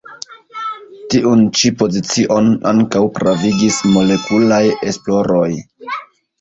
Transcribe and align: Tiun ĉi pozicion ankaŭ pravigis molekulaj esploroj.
Tiun 1.13 1.43
ĉi 1.59 1.71
pozicion 1.83 2.49
ankaŭ 2.71 3.03
pravigis 3.21 3.79
molekulaj 3.93 4.61
esploroj. 4.93 5.49